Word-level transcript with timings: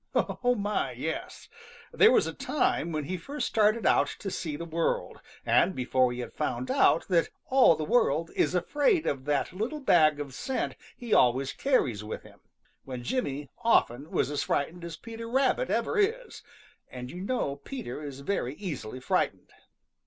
Oh, 0.15 0.55
my, 0.55 0.93
yes! 0.93 1.47
There 1.91 2.11
was 2.11 2.25
a 2.25 2.33
time 2.33 2.91
when 2.91 3.03
he 3.03 3.17
first 3.17 3.45
started 3.45 3.85
out 3.85 4.07
to 4.17 4.31
see 4.31 4.55
the 4.55 4.65
world, 4.65 5.21
and 5.45 5.75
before 5.75 6.11
he 6.11 6.21
had 6.21 6.33
found 6.33 6.71
out 6.71 7.07
that 7.09 7.29
all 7.45 7.75
the 7.75 7.83
world 7.85 8.31
is 8.35 8.55
afraid 8.55 9.05
of 9.05 9.25
that 9.25 9.53
little 9.53 9.79
bag 9.79 10.19
of 10.19 10.33
scent 10.33 10.75
he 10.97 11.13
always 11.13 11.53
carries 11.53 12.03
with 12.03 12.23
him, 12.23 12.39
when 12.83 13.03
Jimmy 13.03 13.51
often 13.59 14.09
was 14.09 14.31
as 14.31 14.41
frightened 14.41 14.83
as 14.83 14.95
Peter 14.97 15.29
Rabbit 15.29 15.69
ever 15.69 15.99
is, 15.99 16.41
and 16.89 17.11
you 17.11 17.21
know 17.21 17.57
Peter 17.57 18.01
is 18.01 18.21
very 18.21 18.55
easily 18.55 18.99
frightened. 18.99 19.51